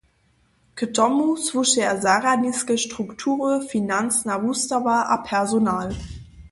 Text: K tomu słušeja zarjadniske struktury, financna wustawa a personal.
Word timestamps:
K 0.75 0.87
tomu 0.97 1.25
słušeja 1.47 1.93
zarjadniske 2.05 2.73
struktury, 2.85 3.53
financna 3.73 4.35
wustawa 4.43 4.97
a 5.15 5.17
personal. 5.29 5.89